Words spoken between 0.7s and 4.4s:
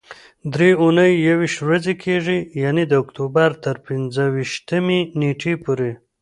اونۍ یويشت ورځې کېږي، یعنې د اکتوبر تر پنځه